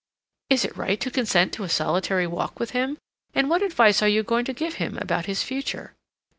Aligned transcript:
Is 0.49 0.65
it 0.65 0.75
right 0.75 0.99
to 0.99 1.11
consent 1.11 1.53
to 1.53 1.63
a 1.63 1.69
solitary 1.69 2.25
walk 2.25 2.59
with 2.59 2.71
him, 2.71 2.97
and 3.35 3.51
what 3.51 3.61
advice 3.61 4.01
are 4.01 4.07
you 4.09 4.23
going 4.23 4.45
to 4.45 4.51
give 4.51 4.73
him 4.81 4.97
about 4.97 5.27
his 5.27 5.43
future? 5.43 5.93